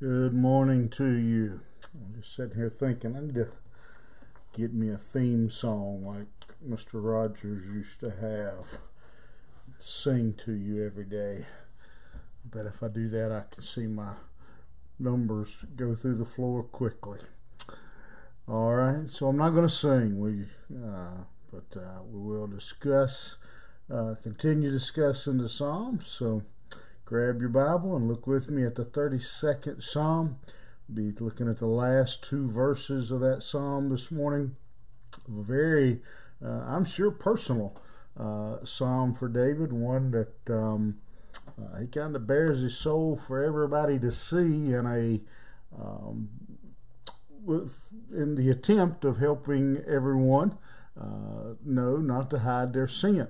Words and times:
Good 0.00 0.32
morning 0.32 0.90
to 0.90 1.06
you. 1.06 1.62
I'm 1.92 2.22
just 2.22 2.36
sitting 2.36 2.54
here 2.54 2.70
thinking 2.70 3.16
I 3.16 3.20
need 3.20 3.34
to 3.34 3.48
get 4.56 4.72
me 4.72 4.90
a 4.90 4.96
theme 4.96 5.50
song 5.50 6.04
like 6.06 6.56
Mr. 6.64 7.02
Rogers 7.04 7.66
used 7.66 7.98
to 7.98 8.10
have. 8.10 8.78
Sing 9.80 10.34
to 10.44 10.52
you 10.52 10.86
every 10.86 11.04
day. 11.04 11.46
But 12.48 12.64
if 12.64 12.80
I 12.80 12.86
do 12.86 13.08
that, 13.08 13.32
I 13.32 13.52
can 13.52 13.64
see 13.64 13.88
my 13.88 14.12
numbers 15.00 15.48
go 15.74 15.96
through 15.96 16.18
the 16.18 16.24
floor 16.24 16.62
quickly. 16.62 17.18
All 18.46 18.74
right, 18.74 19.10
so 19.10 19.26
I'm 19.26 19.36
not 19.36 19.50
going 19.50 19.66
to 19.66 19.74
sing, 19.74 20.20
we, 20.20 20.44
uh, 20.80 21.24
but 21.50 21.76
uh, 21.76 22.02
we 22.08 22.22
will 22.22 22.46
discuss, 22.46 23.34
uh, 23.92 24.14
continue 24.22 24.70
discussing 24.70 25.38
the 25.38 25.48
Psalms. 25.48 26.06
So 26.06 26.44
grab 27.08 27.40
your 27.40 27.48
Bible 27.48 27.96
and 27.96 28.06
look 28.06 28.26
with 28.26 28.50
me 28.50 28.64
at 28.64 28.74
the 28.74 28.84
32nd 28.84 29.82
Psalm. 29.82 30.36
Be 30.92 31.10
looking 31.18 31.48
at 31.48 31.56
the 31.56 31.66
last 31.66 32.22
two 32.22 32.50
verses 32.50 33.10
of 33.10 33.20
that 33.20 33.42
Psalm 33.42 33.88
this 33.88 34.10
morning. 34.10 34.56
Very, 35.26 36.02
uh, 36.44 36.64
I'm 36.66 36.84
sure, 36.84 37.10
personal 37.10 37.80
uh, 38.20 38.62
Psalm 38.62 39.14
for 39.14 39.26
David, 39.26 39.72
one 39.72 40.10
that 40.10 40.54
um, 40.54 40.98
uh, 41.58 41.78
he 41.80 41.86
kind 41.86 42.14
of 42.14 42.26
bares 42.26 42.60
his 42.60 42.76
soul 42.76 43.16
for 43.16 43.42
everybody 43.42 43.98
to 44.00 44.12
see 44.12 44.74
in 44.74 44.84
a 44.84 45.20
um, 45.80 46.28
with, 47.42 47.88
in 48.12 48.34
the 48.34 48.50
attempt 48.50 49.06
of 49.06 49.16
helping 49.16 49.82
everyone 49.88 50.58
uh, 51.00 51.54
know 51.64 51.96
not 51.96 52.28
to 52.28 52.40
hide 52.40 52.74
their 52.74 52.86
sin. 52.86 53.28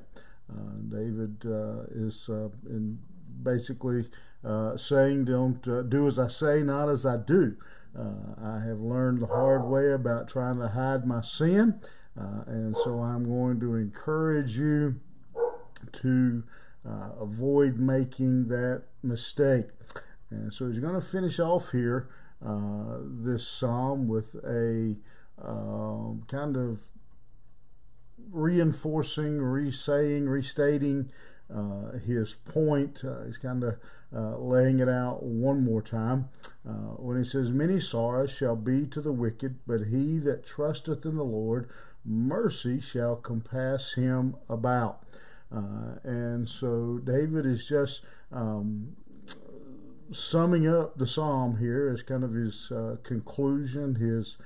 Uh, 0.51 0.81
David 0.91 1.45
uh, 1.47 1.85
is 1.95 2.29
in 2.29 2.98
basically 3.42 4.06
uh, 4.44 4.77
saying, 4.77 5.27
Don't 5.27 5.67
uh, 5.67 5.83
do 5.83 6.06
as 6.06 6.19
I 6.19 6.28
say, 6.28 6.62
not 6.62 6.89
as 6.89 7.05
I 7.05 7.17
do. 7.17 7.56
Uh, 7.98 8.34
I 8.42 8.61
have 8.67 8.78
learned 8.78 9.20
the 9.20 9.27
hard 9.27 9.64
way 9.64 9.92
about 9.92 10.28
trying 10.28 10.58
to 10.61 10.69
hide 10.69 11.06
my 11.06 11.20
sin, 11.20 11.80
uh, 12.19 12.45
and 12.47 12.77
so 12.77 13.00
I'm 13.00 13.25
going 13.25 13.61
to 13.61 13.75
encourage 13.75 14.56
you 14.56 15.00
to 16.03 16.45
uh, 16.89 17.11
avoid 17.20 17.78
making 17.78 18.48
that 18.48 18.84
mistake. 19.03 19.67
And 20.30 20.52
so 20.52 20.69
he's 20.69 20.78
going 20.78 20.95
to 20.95 21.06
finish 21.06 21.39
off 21.39 21.73
here 21.73 22.08
uh, 22.45 22.98
this 23.02 23.47
psalm 23.48 24.06
with 24.06 24.34
a 24.45 24.97
um, 25.42 26.25
kind 26.28 26.56
of 26.56 26.80
reinforcing, 28.30 29.41
re-saying, 29.41 30.28
restating 30.28 31.11
uh, 31.11 31.12
his 32.07 32.35
point. 32.35 33.03
Uh, 33.05 33.25
he's 33.25 33.39
kind 33.39 33.65
of 33.65 33.77
uh, 34.15 34.37
laying 34.39 34.81
it 34.81 34.89
out 34.89 35.23
one 35.23 35.63
more 35.63 35.83
time 35.83 36.29
uh, 36.69 36.97
when 36.97 37.19
he 37.19 37.29
says, 37.29 37.51
Many 37.51 37.81
sorrows 37.81 38.31
shall 38.31 38.57
be 38.57 38.87
to 38.87 39.01
the 39.01 39.13
wicked, 39.13 39.57
but 39.67 39.87
he 39.87 40.19
that 40.21 40.47
trusteth 40.47 41.05
in 41.05 41.17
the 41.17 41.25
Lord, 41.25 41.69
mercy 42.05 42.81
shall 42.81 43.17
compass 43.17 43.95
him 43.95 44.37
about. 44.49 45.03
Uh, 45.55 45.97
and 46.05 46.49
so 46.49 47.01
David 47.03 47.47
is 47.47 47.67
just 47.67 48.03
um, 48.31 48.97
summing 50.11 50.67
up 50.67 50.99
the 50.99 51.07
psalm 51.07 51.59
here 51.59 51.89
as 51.89 52.03
kind 52.03 52.25
of 52.25 52.35
his 52.35 52.71
uh, 52.71 52.97
conclusion, 53.03 53.97
his 53.97 54.37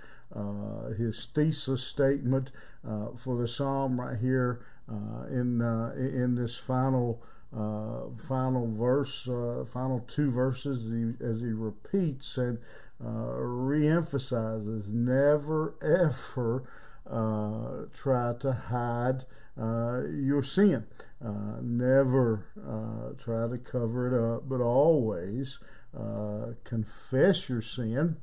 his 0.97 1.27
thesis 1.27 1.83
statement 1.83 2.51
for 2.83 3.37
the 3.37 3.47
psalm 3.47 4.01
right 4.01 4.19
here 4.19 4.63
uh, 4.82 4.82
in 4.89 5.63
uh, 5.63 5.93
in 5.97 6.35
this 6.35 6.57
final 6.57 7.23
uh, 7.57 8.09
final 8.29 8.67
verse, 8.71 9.29
final 9.71 10.05
two 10.09 10.31
verses, 10.31 10.91
he, 10.91 11.25
as 11.25 11.41
he 11.41 11.53
repeats 11.53 12.37
and 12.39 12.59
reemphasizes, 13.01 14.89
never 14.89 15.75
ever 15.83 16.65
try 17.93 18.33
to 18.41 18.53
hide 18.53 19.25
your 19.57 20.43
sin. 20.43 20.87
never 21.21 22.47
try 23.23 23.49
to 23.49 23.59
cover 23.59 24.07
it 24.09 24.15
up, 24.37 24.49
but 24.49 24.61
always 24.63 25.59
confess 26.65 27.49
your 27.51 27.61
sin 27.61 28.17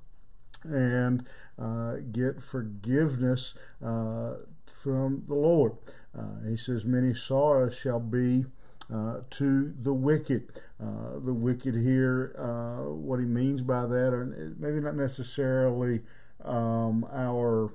and 0.63 1.25
uh, 1.57 1.95
get 2.11 2.41
forgiveness 2.41 3.53
uh, 3.83 4.33
from 4.81 5.23
the 5.27 5.35
Lord. 5.35 5.73
Uh, 6.17 6.47
he 6.47 6.55
says, 6.55 6.85
Many 6.85 7.13
sorrows 7.13 7.75
shall 7.75 7.99
be 7.99 8.45
uh, 8.93 9.21
to 9.31 9.73
the 9.79 9.93
wicked. 9.93 10.49
Uh, 10.81 11.19
the 11.23 11.33
wicked 11.33 11.75
here, 11.75 12.33
uh, 12.37 12.89
what 12.89 13.19
he 13.19 13.25
means 13.25 13.61
by 13.61 13.85
that, 13.85 14.13
or 14.13 14.25
maybe 14.57 14.79
not 14.79 14.95
necessarily 14.95 16.01
um, 16.43 17.05
our 17.13 17.71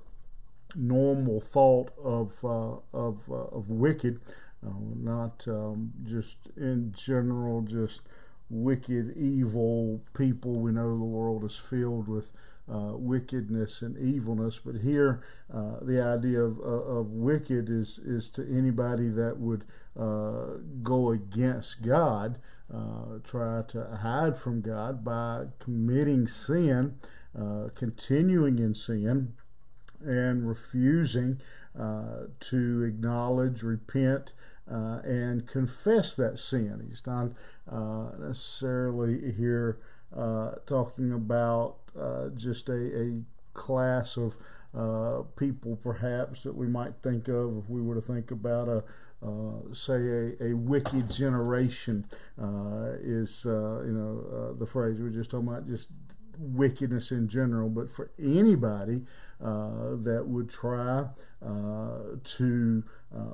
normal 0.74 1.40
thought 1.40 1.92
of 2.02 2.44
uh, 2.44 2.78
of 2.92 3.30
uh, 3.30 3.34
of 3.34 3.70
wicked, 3.70 4.20
not 4.62 5.44
um, 5.46 5.92
just 6.04 6.38
in 6.56 6.92
general, 6.96 7.60
just 7.60 8.00
wicked, 8.50 9.16
evil 9.16 10.02
people. 10.16 10.60
We 10.60 10.72
know 10.72 10.96
the 10.98 11.04
world 11.04 11.44
is 11.44 11.56
filled 11.56 12.08
with 12.08 12.32
uh, 12.66 12.92
wickedness 12.94 13.82
and 13.82 13.98
evilness. 13.98 14.58
But 14.64 14.76
here, 14.76 15.22
uh, 15.52 15.80
the 15.82 16.02
idea 16.02 16.40
of, 16.40 16.58
uh, 16.58 16.62
of 16.62 17.12
wicked 17.12 17.68
is, 17.68 17.98
is 17.98 18.30
to 18.30 18.42
anybody 18.42 19.08
that 19.08 19.38
would 19.38 19.64
uh, 19.98 20.58
go 20.82 21.10
against 21.10 21.82
God, 21.82 22.38
uh, 22.72 23.18
try 23.22 23.62
to 23.68 23.98
hide 24.02 24.36
from 24.36 24.62
God 24.62 25.04
by 25.04 25.46
committing 25.58 26.26
sin, 26.26 26.96
continuing 27.74 28.58
in 28.58 28.74
sin, 28.74 29.34
and 30.00 30.48
refusing 30.48 31.40
to 31.76 32.82
acknowledge, 32.82 33.62
repent, 33.62 34.32
uh, 34.70 35.00
and 35.04 35.46
confess 35.46 36.14
that 36.14 36.38
sin. 36.38 36.86
He's 36.88 37.02
not 37.06 37.30
uh, 37.70 38.10
necessarily 38.18 39.32
here 39.32 39.78
uh, 40.16 40.52
talking 40.66 41.12
about 41.12 41.76
uh, 41.98 42.28
just 42.36 42.68
a, 42.68 43.00
a, 43.00 43.22
class 43.52 44.16
of 44.16 44.36
uh, 44.76 45.22
people, 45.36 45.76
perhaps, 45.76 46.42
that 46.42 46.56
we 46.56 46.66
might 46.66 46.92
think 47.04 47.28
of 47.28 47.58
if 47.58 47.70
we 47.70 47.80
were 47.80 47.94
to 47.94 48.00
think 48.00 48.32
about 48.32 48.68
a 48.68 48.82
uh, 49.24 49.72
say 49.72 49.94
a, 49.94 50.50
a 50.50 50.52
wicked 50.54 51.10
generation 51.10 52.04
uh, 52.38 52.90
is 53.00 53.46
uh, 53.46 53.80
you 53.82 53.92
know 53.92 54.52
the 54.58 54.66
phrase 54.66 55.00
we 55.00 55.06
are 55.06 55.10
just 55.10 55.30
talking 55.30 55.48
about 55.48 55.66
just 55.66 55.88
wickedness 56.36 57.10
in 57.10 57.26
general 57.26 57.70
but 57.70 57.88
for 57.88 58.10
anybody 58.18 59.00
that 59.40 60.24
would 60.26 60.50
try 60.50 61.06
to 61.42 62.84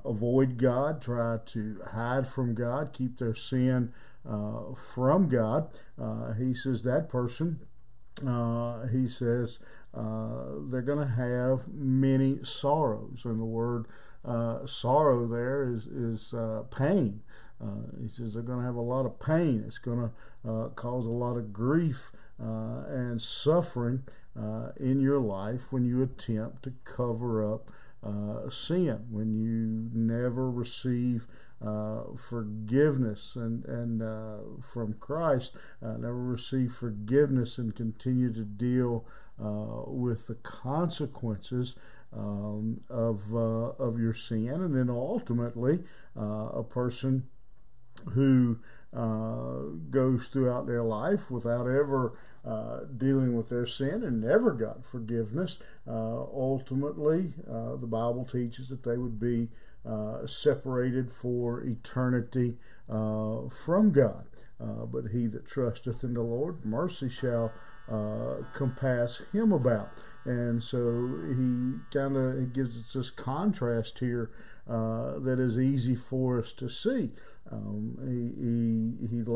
avoid 0.04 0.58
God 0.58 1.00
try 1.00 1.38
to 1.46 1.80
hide 1.92 2.26
from 2.26 2.54
God 2.54 2.92
keep 2.92 3.18
their 3.18 3.34
sin 3.34 3.92
uh, 4.28 4.74
from 4.74 5.28
God. 5.28 5.68
Uh, 6.00 6.34
he 6.34 6.52
says 6.52 6.82
that 6.82 7.08
person, 7.08 7.60
uh, 8.26 8.86
he 8.88 9.08
says, 9.08 9.58
uh, 9.94 10.44
they're 10.70 10.82
going 10.82 11.06
to 11.06 11.14
have 11.14 11.68
many 11.72 12.38
sorrows. 12.44 13.22
And 13.24 13.40
the 13.40 13.44
word 13.44 13.86
uh, 14.24 14.66
sorrow 14.66 15.26
there 15.26 15.64
is, 15.72 15.86
is 15.86 16.34
pain. 16.70 17.22
he 18.00 18.08
says 18.08 18.34
they're 18.34 18.42
going 18.42 18.60
to 18.60 18.64
have 18.66 18.76
a 18.76 18.80
lot 18.80 19.06
of 19.06 19.18
pain. 19.18 19.64
It's 19.66 19.78
going 19.78 20.10
to 20.44 20.70
cause 20.76 21.06
a 21.06 21.10
lot 21.10 21.36
of 21.36 21.52
grief 21.52 22.12
and 22.38 23.20
suffering 23.20 24.02
in 24.78 25.00
your 25.00 25.18
life 25.18 25.72
when 25.72 25.84
you 25.86 26.02
attempt 26.02 26.62
to 26.64 26.74
cover 26.84 27.54
up 27.54 27.70
uh, 28.02 28.48
sin, 28.48 29.06
when 29.10 29.34
you 29.34 29.90
never 29.92 30.50
receive 30.50 31.26
uh, 31.64 32.04
forgiveness 32.16 33.36
and 33.36 33.64
and 33.66 34.02
uh, 34.02 34.38
from 34.62 34.94
Christ, 34.94 35.52
uh, 35.82 35.98
never 35.98 36.14
receive 36.14 36.72
forgiveness 36.72 37.58
and 37.58 37.76
continue 37.76 38.32
to 38.32 38.44
deal 38.44 39.04
uh, 39.38 39.82
with 39.86 40.26
the 40.26 40.36
consequences 40.36 41.74
um, 42.16 42.80
of 42.88 43.34
uh, 43.34 43.72
of 43.78 44.00
your 44.00 44.14
sin, 44.14 44.48
and 44.48 44.74
then 44.74 44.88
ultimately 44.88 45.80
a 46.16 46.62
person 46.62 47.24
who 48.12 48.58
goes 48.92 50.28
throughout 50.28 50.66
their 50.66 50.82
life 50.82 51.30
without 51.30 51.66
ever 51.66 52.14
uh, 52.44 52.80
dealing 52.96 53.36
with 53.36 53.50
their 53.50 53.66
sin 53.66 54.02
and 54.02 54.20
never 54.20 54.52
got 54.52 54.86
forgiveness. 54.86 55.58
Uh, 55.86 56.22
ultimately, 56.32 57.34
uh, 57.46 57.76
the 57.76 57.86
Bible 57.86 58.24
teaches 58.24 58.68
that 58.68 58.82
they 58.82 58.96
would 58.96 59.20
be 59.20 59.48
uh, 59.86 60.26
separated 60.26 61.12
for 61.12 61.60
eternity 61.60 62.56
uh, 62.88 63.40
from 63.64 63.92
God. 63.92 64.24
but 64.58 65.10
he 65.12 65.26
that 65.26 65.46
trusteth 65.46 66.02
in 66.02 66.14
the 66.14 66.22
Lord, 66.22 66.64
mercy 66.64 67.08
shall 67.08 67.52
compass 68.54 69.22
him 69.32 69.52
about. 69.52 69.90
And 70.24 70.62
so 70.62 71.18
he 71.28 71.80
kind 71.92 72.16
of 72.16 72.52
gives 72.52 72.76
us 72.76 72.92
this 72.94 73.10
contrast 73.10 73.98
here 73.98 74.30
uh, 74.68 75.18
that 75.18 75.38
is 75.40 75.58
easy 75.58 75.96
for 75.96 76.38
us 76.38 76.52
to 76.54 76.68
see. 76.68 77.10
Um, 77.50 77.96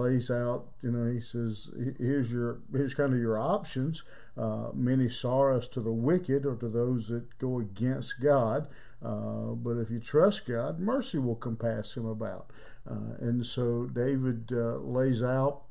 lays 0.04 0.30
out, 0.30 0.66
you 0.82 0.90
know, 0.90 1.10
he 1.10 1.20
says, 1.20 1.70
here's 1.98 2.30
your 2.30 2.60
here's 2.72 2.94
kind 2.94 3.12
of 3.12 3.18
your 3.18 3.38
options. 3.38 4.02
Uh, 4.36 4.68
many 4.74 5.08
sorrows 5.08 5.68
to 5.68 5.80
the 5.80 5.92
wicked 5.92 6.44
or 6.44 6.56
to 6.56 6.68
those 6.68 7.08
that 7.08 7.38
go 7.38 7.58
against 7.58 8.20
God, 8.20 8.66
uh, 9.02 9.54
but 9.54 9.78
if 9.78 9.90
you 9.90 10.00
trust 10.00 10.46
God, 10.46 10.78
mercy 10.78 11.18
will 11.18 11.36
compass 11.36 11.96
him 11.96 12.06
about. 12.06 12.46
Uh, 12.88 13.16
and 13.18 13.46
so 13.46 13.86
David 13.86 14.50
uh, 14.52 14.76
lays 14.76 15.22
out 15.22 15.62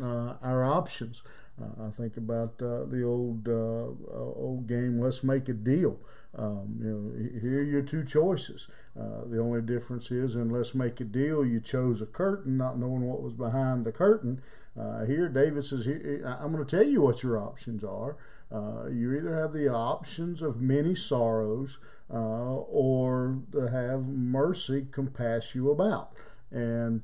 uh, 0.00 0.34
our 0.42 0.64
options. 0.64 1.22
I 1.58 1.90
think 1.90 2.16
about 2.16 2.58
the 2.58 3.02
old 3.02 3.48
old 3.48 4.66
game. 4.66 5.00
Let's 5.00 5.22
make 5.22 5.48
a 5.48 5.54
deal. 5.54 5.98
Um, 6.38 6.76
you 6.78 6.90
know, 6.90 7.40
here 7.40 7.60
are 7.60 7.64
your 7.64 7.82
two 7.82 8.04
choices. 8.04 8.68
Uh, 8.98 9.24
the 9.26 9.40
only 9.40 9.62
difference 9.62 10.10
is, 10.10 10.36
in 10.36 10.50
Let's 10.50 10.74
Make 10.74 11.00
a 11.00 11.04
Deal, 11.04 11.46
you 11.46 11.60
chose 11.60 12.02
a 12.02 12.06
curtain, 12.06 12.58
not 12.58 12.78
knowing 12.78 13.02
what 13.02 13.22
was 13.22 13.34
behind 13.34 13.84
the 13.84 13.92
curtain. 13.92 14.42
Uh, 14.78 15.06
here, 15.06 15.28
David 15.28 15.64
says, 15.64 15.86
I'm 15.86 16.52
going 16.52 16.64
to 16.64 16.76
tell 16.76 16.86
you 16.86 17.00
what 17.00 17.22
your 17.22 17.38
options 17.38 17.82
are. 17.82 18.18
Uh, 18.52 18.88
you 18.88 19.16
either 19.16 19.34
have 19.34 19.54
the 19.54 19.68
options 19.68 20.42
of 20.42 20.60
many 20.60 20.94
sorrows 20.94 21.78
uh, 22.12 22.16
or 22.16 23.38
to 23.52 23.68
have 23.68 24.06
mercy 24.06 24.86
compass 24.90 25.54
you 25.54 25.70
about. 25.70 26.10
And 26.50 27.02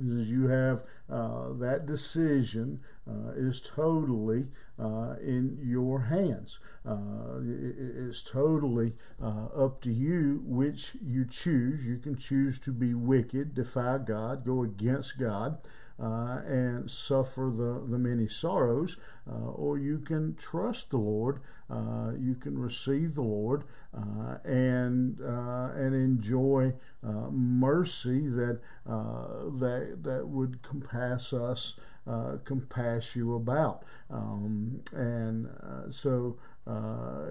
you 0.00 0.48
have 0.48 0.82
uh, 1.10 1.52
that 1.52 1.86
decision 1.86 2.80
uh, 3.08 3.32
is 3.36 3.60
totally 3.60 4.46
uh, 4.78 5.14
in 5.20 5.58
your 5.62 6.02
hands. 6.02 6.58
Uh, 6.86 7.40
it, 7.42 7.74
it's 7.78 8.22
totally 8.22 8.94
uh, 9.22 9.46
up 9.54 9.82
to 9.82 9.92
you 9.92 10.42
which 10.44 10.96
you 11.02 11.26
choose. 11.26 11.86
You 11.86 11.98
can 11.98 12.16
choose 12.16 12.58
to 12.60 12.72
be 12.72 12.94
wicked, 12.94 13.54
defy 13.54 13.98
God, 13.98 14.44
go 14.44 14.62
against 14.62 15.18
God. 15.18 15.58
Uh, 15.96 16.42
and 16.44 16.90
suffer 16.90 17.52
the, 17.56 17.80
the 17.88 17.98
many 17.98 18.26
sorrows, 18.26 18.96
uh, 19.30 19.32
or 19.32 19.78
you 19.78 20.00
can 20.00 20.34
trust 20.34 20.90
the 20.90 20.96
Lord, 20.96 21.38
uh, 21.70 22.10
you 22.18 22.34
can 22.34 22.58
receive 22.58 23.14
the 23.14 23.22
Lord, 23.22 23.62
and 23.92 25.20
and 25.20 25.94
enjoy 25.94 26.74
mercy 27.00 28.26
that 28.26 28.58
that 28.90 29.98
that 30.02 30.26
would 30.26 30.62
compass 30.62 31.32
us 31.32 31.76
uh, 32.06 32.36
compass 32.44 33.16
you 33.16 33.34
about. 33.34 33.82
Um, 34.10 34.82
and 34.92 35.46
uh, 35.46 35.90
so 35.90 36.36
uh, 36.66 37.26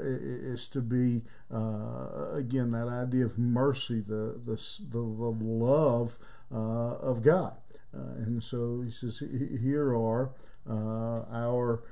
to 0.68 0.82
be, 0.82 1.22
uh, 1.54 2.32
again, 2.34 2.72
that 2.72 2.88
idea 2.88 3.26
of 3.26 3.38
mercy, 3.38 4.02
the, 4.02 4.40
the, 4.46 4.56
the, 4.90 5.00
the 5.00 5.00
love 5.00 6.18
uh, 6.52 6.58
of 6.58 7.24
God. 7.24 7.56
Uh, 7.96 8.24
and 8.24 8.44
so 8.44 8.82
he 8.86 8.92
says, 8.92 9.22
here 9.62 9.96
are 9.96 10.32
our 10.68 11.84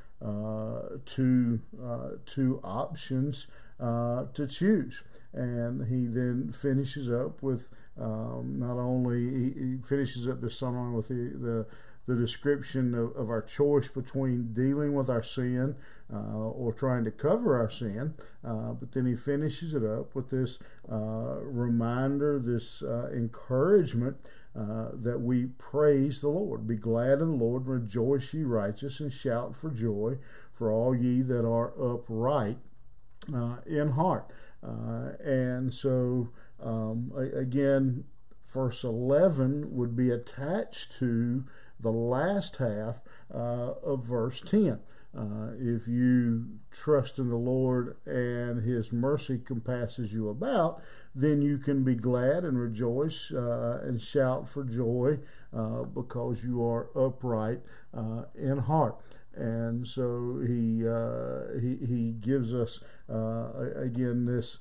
two, 1.06 1.60
two 2.26 2.60
options 2.64 3.48
to 3.80 4.48
choose. 4.50 5.04
And 5.34 5.88
he 5.88 6.08
then 6.08 6.52
finishes 6.52 7.10
up 7.10 7.42
with 7.42 7.70
um, 8.00 8.58
not 8.60 8.78
only, 8.78 9.20
he, 9.30 9.60
he 9.60 9.78
finishes 9.78 10.28
up 10.28 10.42
the 10.42 10.50
sermon 10.50 10.94
with 10.94 11.08
the, 11.08 11.38
the 11.38 11.66
the 12.08 12.16
description 12.16 12.96
of, 12.96 13.16
of 13.16 13.30
our 13.30 13.42
choice 13.42 13.88
between 13.88 14.54
dealing 14.54 14.94
with 14.94 15.10
our 15.10 15.24
sin 15.24 15.76
uh, 16.12 16.18
or 16.18 16.74
trying 16.74 17.06
to 17.06 17.12
cover 17.12 17.58
our 17.60 17.70
sin. 17.70 18.16
Uh, 18.44 18.72
but 18.74 18.92
then 18.94 19.06
he 19.06 19.16
finishes 19.16 19.74
it 19.74 19.84
up 19.84 20.14
with 20.16 20.30
this 20.30 20.58
uh, 20.92 21.40
reminder, 21.42 22.40
this 22.40 22.82
uh, 22.82 23.10
encouragement 23.14 24.18
uh, 24.56 24.90
that 24.94 25.22
we 25.22 25.46
praise 25.46 26.20
the 26.20 26.30
Lord. 26.30 26.68
Be 26.68 26.76
glad 26.76 27.20
in 27.20 27.38
the 27.38 27.44
Lord, 27.44 27.68
rejoice 27.68 28.34
ye 28.34 28.44
righteous, 28.44 29.00
and 29.00 29.12
shout 29.12 29.56
for 29.56 29.70
joy 29.70 30.18
for 30.54 30.72
all 30.72 30.96
ye 30.96 31.22
that 31.22 31.46
are 31.46 31.74
upright 31.82 32.58
uh, 33.34 33.58
in 33.66 33.92
heart. 33.92 34.30
and 34.62 35.74
so, 35.74 36.30
um, 36.62 37.12
again, 37.16 38.04
verse 38.52 38.84
11 38.84 39.74
would 39.74 39.96
be 39.96 40.12
attached 40.12 40.92
to 41.00 41.46
the 41.80 41.92
last 41.92 42.58
half 42.58 43.02
uh, 43.34 43.74
of 43.84 44.04
verse 44.04 44.42
10. 44.42 44.80
Uh, 45.18 45.50
if 45.60 45.88
you 45.88 46.46
trust 46.72 47.20
in 47.20 47.30
the 47.30 47.36
Lord 47.36 47.98
and 48.06 48.64
His 48.64 48.94
mercy 48.94 49.40
compasses 49.44 50.14
you 50.14 50.30
about, 50.30 50.82
then 51.14 51.42
you 51.42 51.58
can 51.58 51.84
be 51.84 51.96
glad 51.96 52.46
and 52.46 52.58
rejoice 52.58 53.32
uh, 53.32 53.82
and 53.84 54.02
shout 54.02 54.48
for 54.48 54.64
joy 54.64 55.20
uh, 55.54 55.84
because 55.84 56.44
you 56.46 56.64
are 56.66 56.90
upright 56.98 57.60
uh, 57.94 58.24
in 58.36 58.60
heart. 58.60 58.96
And 59.34 59.88
so 59.88 60.42
he 60.46 60.86
uh, 60.86 61.60
he 61.60 61.86
he 61.86 62.12
gives 62.12 62.54
us 62.54 62.80
again 63.08 64.26
this 64.26 64.60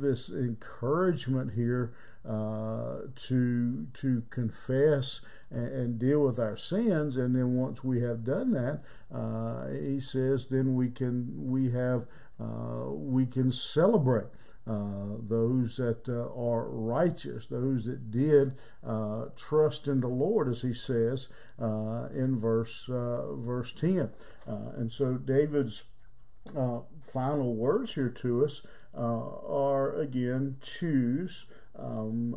this 0.00 0.30
encouragement 0.30 1.52
here 1.52 1.92
to 2.24 3.86
to 3.92 4.22
confess 4.30 5.20
and, 5.50 5.72
and, 5.72 5.98
deal 5.98 6.20
with 6.20 6.38
our 6.38 6.56
sins. 6.56 7.16
And 7.16 7.36
then 7.36 7.54
once 7.54 7.84
we 7.84 8.00
have 8.00 8.24
done 8.24 8.52
that, 8.52 8.80
uh, 9.14 9.68
he 9.68 10.00
says, 10.00 10.46
then 10.46 10.74
we 10.74 10.88
can 10.88 11.50
we 11.50 11.70
have 11.72 12.06
uh, 12.40 12.90
we 12.90 13.26
can 13.26 13.52
celebrate. 13.52 14.26
Uh, 14.66 15.18
those 15.20 15.76
that 15.76 16.08
uh, 16.08 16.22
are 16.34 16.66
righteous, 16.70 17.44
those 17.44 17.84
that 17.84 18.10
did 18.10 18.54
uh, 18.82 19.26
trust 19.36 19.86
in 19.86 20.00
the 20.00 20.08
Lord, 20.08 20.48
as 20.48 20.62
he 20.62 20.72
says 20.72 21.28
uh, 21.60 22.08
in 22.14 22.38
verse 22.38 22.86
verse 22.88 23.74
ten, 23.74 24.08
and 24.46 24.90
so 24.90 25.18
David's 25.18 25.84
final 27.02 27.54
words 27.54 27.92
here 27.92 28.08
to 28.08 28.42
us 28.42 28.62
are 28.94 29.94
again 29.94 30.56
choose 30.62 31.44
um, 31.78 32.36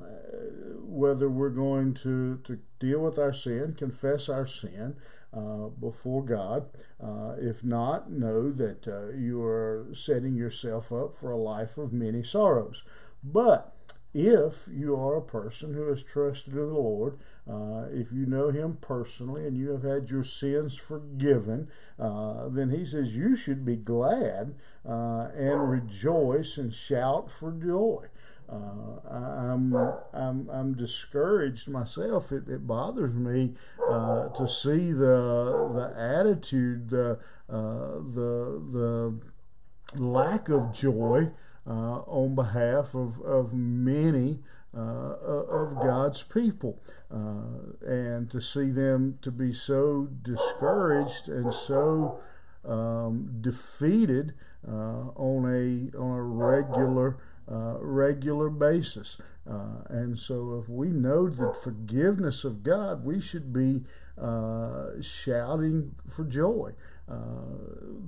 whether 0.81 1.29
we're 1.29 1.49
going 1.49 1.93
to, 1.93 2.37
to 2.43 2.59
deal 2.79 2.99
with 2.99 3.19
our 3.19 3.33
sin, 3.33 3.75
confess 3.77 4.29
our 4.29 4.47
sin 4.47 4.95
uh, 5.33 5.67
before 5.67 6.23
God. 6.23 6.69
Uh, 7.01 7.35
if 7.39 7.63
not, 7.63 8.11
know 8.11 8.51
that 8.51 8.87
uh, 8.87 9.15
you 9.15 9.43
are 9.43 9.87
setting 9.93 10.35
yourself 10.35 10.91
up 10.91 11.13
for 11.13 11.31
a 11.31 11.37
life 11.37 11.77
of 11.77 11.93
many 11.93 12.23
sorrows. 12.23 12.83
But 13.23 13.73
if 14.13 14.67
you 14.71 14.95
are 14.95 15.17
a 15.17 15.21
person 15.21 15.73
who 15.73 15.87
has 15.89 16.01
trusted 16.01 16.53
in 16.53 16.59
the 16.59 16.73
Lord, 16.73 17.19
uh, 17.47 17.85
if 17.91 18.11
you 18.11 18.25
know 18.25 18.49
Him 18.49 18.77
personally 18.81 19.45
and 19.45 19.55
you 19.55 19.69
have 19.71 19.83
had 19.83 20.09
your 20.09 20.23
sins 20.23 20.75
forgiven, 20.75 21.69
uh, 21.99 22.47
then 22.49 22.69
He 22.69 22.83
says 22.83 23.15
you 23.15 23.35
should 23.35 23.63
be 23.63 23.75
glad 23.75 24.55
uh, 24.87 25.27
and 25.35 25.69
rejoice 25.69 26.57
and 26.57 26.73
shout 26.73 27.29
for 27.29 27.51
joy. 27.51 28.05
Uh, 28.49 29.09
I'm, 29.09 29.75
I'm, 30.13 30.49
I'm 30.49 30.73
discouraged 30.73 31.67
myself. 31.67 32.31
It, 32.31 32.47
it 32.47 32.65
bothers 32.65 33.13
me 33.13 33.53
uh, 33.89 34.29
to 34.29 34.47
see 34.47 34.91
the, 34.91 35.69
the 35.73 35.93
attitude, 35.97 36.89
the, 36.89 37.19
uh, 37.49 37.99
the, 37.99 38.61
the 38.71 40.01
lack 40.01 40.47
of 40.47 40.73
joy 40.73 41.31
uh, 41.65 41.99
on 42.07 42.35
behalf 42.35 42.95
of, 42.95 43.19
of 43.21 43.53
many 43.53 44.39
uh, 44.73 44.79
of 44.79 45.75
God's 45.81 46.23
people. 46.23 46.81
And 47.09 48.29
to 48.31 48.39
see 48.39 48.69
them 48.69 49.19
to 49.21 49.31
be 49.31 49.53
so 49.53 50.07
discouraged 50.21 51.27
and 51.27 51.53
so 51.53 52.19
um, 52.63 53.39
defeated 53.41 54.33
on 54.65 55.45
a 55.45 55.97
on 55.97 56.17
a 56.17 56.21
regular 56.21 57.17
uh, 57.49 57.77
regular 57.79 58.49
basis. 58.49 59.17
Uh, 59.49 59.83
and 59.87 60.19
so, 60.19 60.59
if 60.61 60.67
we 60.67 60.87
know 60.89 61.29
the 61.29 61.53
forgiveness 61.53 62.43
of 62.43 62.63
God, 62.63 63.05
we 63.05 63.21
should 63.21 63.53
be 63.53 63.83
uh, 64.21 65.01
shouting 65.01 65.95
for 66.09 66.25
joy. 66.25 66.73
Uh, 67.09 67.15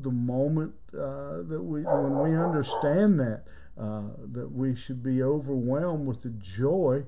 the 0.01 0.11
moment 0.11 0.73
uh, 0.93 1.37
that 1.43 1.63
we, 1.63 1.83
when 1.83 2.19
we 2.19 2.37
understand 2.37 3.17
that, 3.19 3.43
that 3.77 4.51
we 4.51 4.75
should 4.75 5.01
be 5.01 5.23
overwhelmed 5.23 6.05
with 6.05 6.23
the 6.23 6.29
joy 6.29 7.03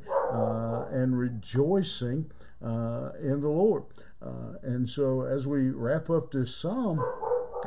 and 0.90 1.20
rejoicing 1.20 2.32
in 2.62 3.42
the 3.42 3.50
Lord. 3.50 3.84
and 4.64 4.90
so, 4.90 5.24
as 5.24 5.46
we 5.46 5.70
wrap 5.70 6.10
up 6.10 6.32
this 6.32 6.56
psalm, 6.56 7.04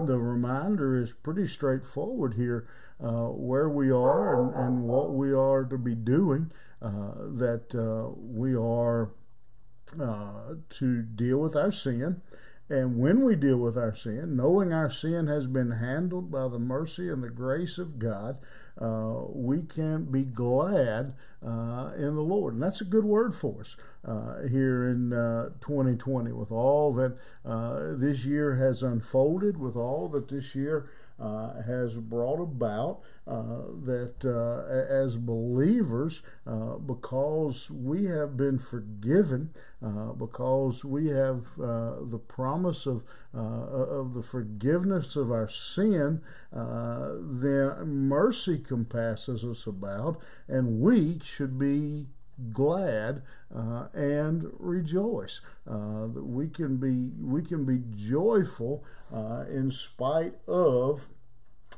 the 0.00 0.18
reminder 0.18 1.00
is 1.00 1.12
pretty 1.12 1.46
straightforward 1.46 2.34
here 2.34 2.66
uh, 3.02 3.28
where 3.28 3.68
we 3.68 3.90
are 3.90 4.42
and, 4.42 4.54
and, 4.54 4.82
what 4.84 5.12
we 5.12 5.32
are 5.32 5.64
to 5.64 5.78
be 5.78 5.94
doing, 5.94 6.50
uh, 6.80 7.12
that 7.16 7.74
uh, 7.74 8.12
we 8.16 8.54
are 8.54 9.12
uh, 10.00 10.54
to 10.70 11.02
deal 11.02 11.38
with 11.38 11.56
our 11.56 11.72
sin. 11.72 12.22
And 12.68 12.98
when 12.98 13.24
we 13.24 13.36
deal 13.36 13.58
with 13.58 13.76
our 13.76 13.94
sin, 13.94 14.36
knowing 14.36 14.72
our 14.72 14.90
sin 14.90 15.26
has 15.26 15.46
been 15.46 15.72
handled 15.72 16.30
by 16.30 16.48
the 16.48 16.58
mercy 16.58 17.10
and 17.10 17.22
the 17.22 17.28
grace 17.28 17.76
of 17.76 17.98
God, 17.98 18.38
uh, 18.80 19.26
we 19.28 19.62
can 19.62 20.04
be 20.04 20.22
glad 20.22 21.14
uh, 21.44 21.92
in 21.96 22.14
the 22.14 22.22
Lord. 22.22 22.54
And 22.54 22.62
that's 22.62 22.80
a 22.80 22.84
good 22.84 23.04
word 23.04 23.34
for 23.34 23.60
us 23.60 23.76
uh, 24.06 24.42
here 24.48 24.88
in 24.88 25.10
2020 25.60 26.30
uh, 26.30 26.34
with 26.34 26.50
all 26.50 26.92
that 26.94 27.16
uh, 27.44 27.94
this 27.96 28.24
year 28.24 28.56
has 28.56 28.82
unfolded, 28.82 29.58
with 29.58 29.76
all 29.76 30.08
that 30.08 30.28
this 30.28 30.54
year 30.54 30.90
uh, 31.18 31.62
has 31.62 31.96
brought 31.96 32.42
about 32.42 33.00
uh, 33.26 33.62
that 33.84 34.86
as 34.90 35.16
believers, 35.16 36.22
because 36.86 37.70
we 37.70 38.06
have 38.06 38.36
been 38.36 38.58
forgiven, 38.58 39.50
because 40.18 40.84
we 40.84 41.06
have 41.06 41.44
the 41.56 42.20
promise 42.26 42.84
of 42.86 43.04
of 43.32 44.14
the 44.14 44.22
forgiveness 44.22 45.16
of 45.16 45.30
our 45.30 45.48
sin, 45.48 46.20
then 46.52 47.86
mercy 47.86 48.58
compasses 48.58 49.44
us 49.44 49.66
about, 49.66 50.20
and 50.48 50.80
we 50.80 51.20
should 51.34 51.58
be 51.58 52.06
glad 52.52 53.22
uh, 53.54 53.86
and 53.94 54.50
rejoice. 54.58 55.40
Uh, 55.68 56.06
we 56.14 56.48
can 56.48 56.76
be 56.76 57.10
we 57.22 57.42
can 57.42 57.64
be 57.64 57.82
joyful 57.96 58.84
uh, 59.12 59.44
in 59.48 59.70
spite 59.70 60.34
of 60.48 61.06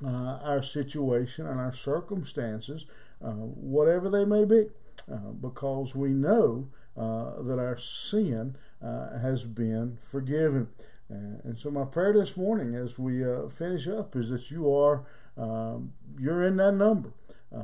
uh, 0.05 0.39
our 0.43 0.63
situation 0.63 1.47
and 1.47 1.59
our 1.59 1.75
circumstances, 1.75 2.87
uh, 3.23 3.31
whatever 3.31 4.11
they 4.11 4.25
may 4.25 4.45
be, 4.45 4.67
uh, 5.11 5.31
because 5.41 5.95
we 5.95 6.11
know 6.11 6.69
that 6.97 7.59
our 7.59 7.77
sin 7.77 8.57
has 8.81 9.45
been 9.45 9.99
forgiven. 10.01 10.69
and 11.11 11.59
so 11.59 11.71
my 11.71 11.85
prayer 11.85 12.15
this 12.15 12.37
morning 12.37 12.75
as 12.75 12.99
we 12.99 13.23
finish 13.51 13.87
up 13.87 14.17
is 14.17 14.31
that 14.31 14.51
you 14.51 14.75
are 14.75 15.05
um, 15.37 15.93
you're 16.19 16.43
in 16.43 16.57
that 16.57 16.73
number. 16.73 17.13
Uh, 17.57 17.63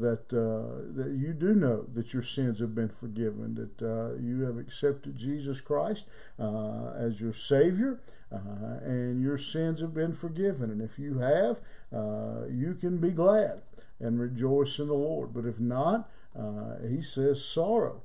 that 0.00 0.32
uh, 0.32 0.90
that 0.96 1.12
you 1.16 1.32
do 1.32 1.54
know 1.54 1.86
that 1.94 2.12
your 2.12 2.22
sins 2.22 2.58
have 2.58 2.74
been 2.74 2.88
forgiven, 2.88 3.54
that 3.54 3.86
uh, 3.86 4.16
you 4.20 4.42
have 4.42 4.58
accepted 4.58 5.16
Jesus 5.16 5.60
Christ 5.60 6.06
uh, 6.40 6.92
as 6.96 7.20
your 7.20 7.32
Savior, 7.32 8.00
uh, 8.32 8.80
and 8.82 9.22
your 9.22 9.38
sins 9.38 9.80
have 9.80 9.94
been 9.94 10.12
forgiven. 10.12 10.70
And 10.72 10.82
if 10.82 10.98
you 10.98 11.18
have, 11.18 11.60
you 12.50 12.76
can 12.80 12.98
be 12.98 13.10
glad 13.10 13.62
and 14.00 14.18
rejoice 14.18 14.80
in 14.80 14.88
the 14.88 14.94
Lord. 14.94 15.32
But 15.32 15.44
if 15.44 15.60
not, 15.60 16.10
He 16.88 17.00
says 17.00 17.44
sorrow 17.44 18.02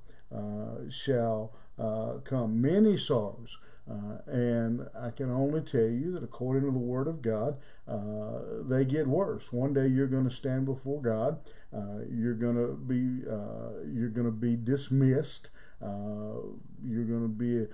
shall 0.91 1.51
come, 1.77 2.61
many 2.61 2.95
sorrows. 2.95 3.57
Uh, 3.89 4.19
and 4.27 4.87
I 4.97 5.09
can 5.09 5.29
only 5.29 5.61
tell 5.61 5.81
you 5.81 6.13
that 6.13 6.23
according 6.23 6.63
to 6.63 6.71
the 6.71 6.79
Word 6.79 7.07
of 7.07 7.21
God, 7.21 7.57
uh, 7.87 8.39
they 8.61 8.85
get 8.85 9.07
worse. 9.07 9.51
One 9.51 9.73
day 9.73 9.87
you're 9.87 10.07
going 10.07 10.27
to 10.27 10.33
stand 10.33 10.65
before 10.65 11.01
God. 11.01 11.39
Uh, 11.73 12.05
you're 12.09 12.35
going 12.35 12.55
to 12.55 12.73
be 12.75 13.27
uh, 13.27 13.83
you're 13.91 14.09
going 14.09 14.27
to 14.27 14.31
be 14.31 14.55
dismissed. 14.55 15.49
Uh, 15.81 16.53
you're 16.85 17.05
going 17.05 17.23
to 17.23 17.27
be 17.27 17.65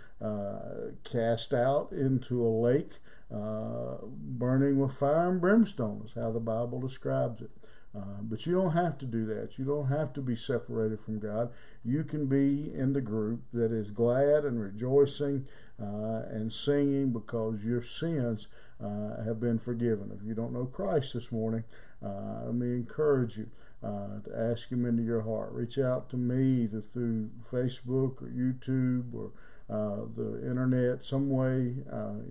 cast 1.04 1.54
out 1.54 1.92
into 1.92 2.42
a 2.42 2.50
lake, 2.50 2.94
burning 3.30 4.80
with 4.80 4.94
fire 4.94 5.30
and 5.30 5.42
brimstone. 5.42 6.04
Is 6.06 6.14
how 6.14 6.32
the 6.32 6.40
Bible 6.40 6.80
describes 6.80 7.42
it. 7.42 7.52
Uh, 7.96 8.22
but 8.22 8.46
you 8.46 8.54
don't 8.54 8.74
have 8.74 9.00
to 9.00 9.06
do 9.06 9.26
that. 9.26 9.58
You 9.58 9.66
don't 9.66 9.88
have 9.88 10.14
to 10.14 10.22
be 10.22 10.36
separated 10.36 11.00
from 11.00 11.18
God. 11.20 11.52
You 11.84 12.04
can 12.04 12.28
be 12.28 12.72
in 12.72 12.94
the 12.94 13.02
group 13.02 13.42
that 13.52 13.72
is 13.72 13.90
glad 13.90 14.46
and 14.46 14.62
rejoicing 14.62 15.48
uh, 15.82 16.22
and 16.30 16.54
singing 16.54 17.12
because 17.12 17.66
your 17.66 17.82
sins 17.82 18.48
uh, 18.80 19.24
have 19.24 19.40
been 19.40 19.58
forgiven. 19.58 20.12
If 20.16 20.24
you 20.24 20.36
don't 20.36 20.54
know 20.54 20.66
Christ 20.66 21.16
this 21.16 21.32
morning, 21.32 21.64
let 22.00 22.54
me 22.54 22.76
encourage 22.76 23.38
you 23.38 23.50
uh, 23.84 24.20
to 24.24 24.32
ask 24.36 24.70
Him 24.70 24.86
into 24.86 25.04
your 25.04 25.22
heart. 25.22 25.52
Reach 25.54 25.78
out 25.78 26.10
to 26.10 26.18
me 26.18 26.64
either 26.64 26.82
through 26.82 27.30
Facebook 27.52 28.22
or 28.22 28.30
YouTube 28.30 29.14
or 29.14 29.32
uh, 29.70 30.06
the 30.16 30.42
internet, 30.50 31.06
some 31.06 31.30
way 31.30 31.76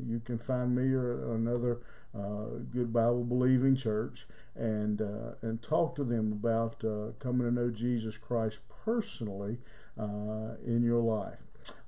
you 0.06 0.20
can 0.24 0.38
find 0.38 0.74
me 0.74 0.92
or 0.92 1.34
another 1.36 1.80
uh, 2.14 2.58
good 2.70 2.92
Bible 2.92 3.24
believing 3.24 3.76
church 3.76 4.26
and 4.56 5.00
uh, 5.00 5.32
and 5.42 5.62
talk 5.62 5.94
to 5.96 6.04
them 6.04 6.32
about 6.32 6.82
uh, 6.84 7.12
coming 7.18 7.46
to 7.46 7.52
know 7.52 7.70
Jesus 7.70 8.16
Christ 8.16 8.60
personally 8.84 9.58
uh, 9.98 10.56
in 10.66 10.82
your 10.82 11.00
life. 11.00 11.40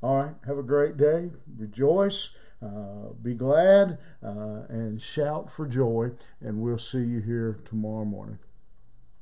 All 0.03 0.17
right, 0.17 0.35
have 0.47 0.59
a 0.59 0.63
great 0.63 0.97
day. 0.97 1.31
Rejoice. 1.59 2.31
Uh, 2.63 3.15
be 3.23 3.33
glad 3.33 3.97
uh, 4.23 4.65
and 4.69 5.01
shout 5.01 5.51
for 5.51 5.67
joy, 5.67 6.11
and 6.43 6.61
we'll 6.61 6.79
see 6.79 6.99
you 6.99 7.21
here 7.21 7.59
tomorrow 7.65 8.05
morning. 8.05 8.39